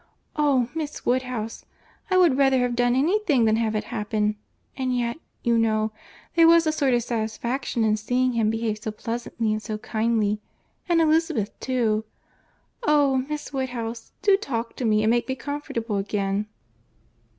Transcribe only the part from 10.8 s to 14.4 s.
And Elizabeth, too. Oh! Miss Woodhouse, do